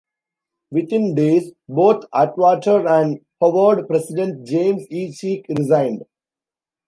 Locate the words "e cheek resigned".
4.89-6.05